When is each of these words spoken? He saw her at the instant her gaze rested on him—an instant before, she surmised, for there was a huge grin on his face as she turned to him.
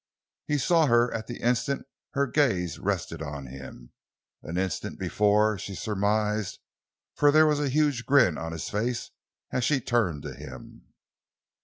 He 0.47 0.57
saw 0.57 0.87
her 0.87 1.13
at 1.13 1.27
the 1.27 1.41
instant 1.41 1.85
her 2.15 2.25
gaze 2.25 2.79
rested 2.79 3.21
on 3.21 3.45
him—an 3.45 4.57
instant 4.57 4.97
before, 4.97 5.59
she 5.59 5.75
surmised, 5.75 6.57
for 7.13 7.31
there 7.31 7.45
was 7.45 7.59
a 7.59 7.69
huge 7.69 8.07
grin 8.07 8.35
on 8.35 8.51
his 8.51 8.67
face 8.67 9.11
as 9.51 9.63
she 9.63 9.79
turned 9.79 10.23
to 10.23 10.33
him. 10.33 10.91